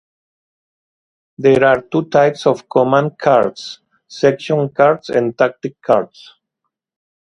[1.37, 6.39] There are two types of command cards: Section cards and Tactic cards.